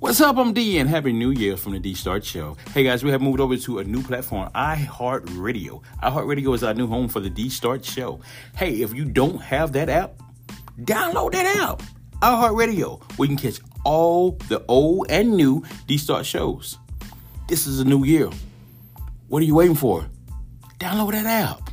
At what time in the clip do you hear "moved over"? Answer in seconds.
3.20-3.56